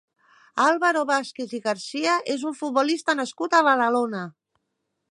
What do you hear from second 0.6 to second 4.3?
Álvaro Vázquez i García és un futbolista nascut a Badalona.